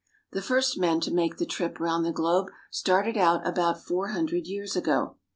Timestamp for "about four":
3.47-4.07